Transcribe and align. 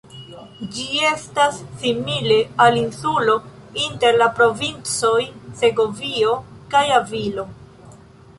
Ĝi 0.75 0.85
estas 1.09 1.59
simile 1.83 2.37
al 2.65 2.79
insulo, 2.79 3.35
inter 3.83 4.17
la 4.23 4.31
provincoj 4.41 5.21
Segovio 5.61 6.35
kaj 6.75 6.83
Avilo. 6.99 7.47